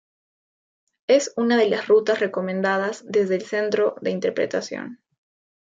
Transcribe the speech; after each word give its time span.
Es 1.07 1.31
una 1.37 1.57
de 1.57 1.69
las 1.69 1.87
rutas 1.87 2.19
recomendadas 2.19 3.03
desde 3.07 3.35
el 3.35 3.43
centro 3.43 3.97
de 4.01 4.09
interpretación. 4.09 4.99